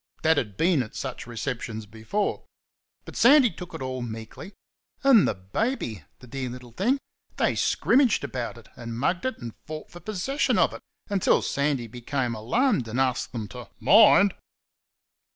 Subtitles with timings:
[0.23, 2.41] Dad had been at such receptions before.
[3.05, 4.53] But Sandy took it all meekly.
[5.03, 6.05] And the baby!
[6.17, 6.97] (the dear little thing)
[7.37, 11.85] they scrimmaged about it, and mugged it, and fought for possession of it until Sandy
[11.85, 14.33] became alarmed and asked them to "Mind!"